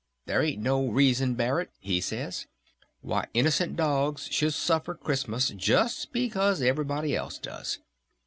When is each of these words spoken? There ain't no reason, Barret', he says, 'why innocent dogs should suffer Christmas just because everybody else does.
There 0.25 0.41
ain't 0.41 0.59
no 0.59 0.87
reason, 0.87 1.35
Barret', 1.35 1.69
he 1.79 2.01
says, 2.01 2.47
'why 3.01 3.27
innocent 3.35 3.75
dogs 3.75 4.27
should 4.31 4.55
suffer 4.55 4.95
Christmas 4.95 5.49
just 5.49 6.11
because 6.11 6.59
everybody 6.59 7.15
else 7.15 7.37
does. 7.37 7.77